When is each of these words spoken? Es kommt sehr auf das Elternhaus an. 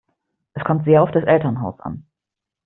Es 0.55 0.63
kommt 0.63 0.85
sehr 0.85 1.03
auf 1.03 1.11
das 1.11 1.25
Elternhaus 1.25 1.79
an. 1.81 2.07